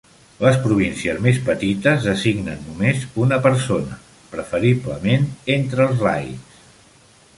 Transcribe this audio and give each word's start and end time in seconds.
Les 0.43 0.55
províncies 0.61 1.19
més 1.25 1.41
petites 1.49 2.07
designen 2.07 2.65
només 2.69 3.03
una 3.25 3.39
persona, 3.45 3.99
preferiblement 4.35 5.29
entre 5.61 5.87
els 5.91 6.03
laics. 6.09 6.61